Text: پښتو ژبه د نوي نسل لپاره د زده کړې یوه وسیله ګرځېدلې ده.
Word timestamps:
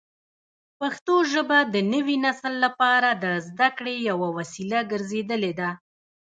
پښتو 0.79 1.15
ژبه 1.31 1.57
د 1.73 1.75
نوي 1.93 2.17
نسل 2.25 2.53
لپاره 2.65 3.09
د 3.23 3.25
زده 3.47 3.69
کړې 3.77 3.95
یوه 4.09 4.27
وسیله 4.37 4.79
ګرځېدلې 4.91 5.53
ده. 5.59 5.69